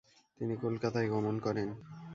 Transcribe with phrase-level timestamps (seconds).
[0.39, 1.69] তিনি কলকাতায় গমন করেন।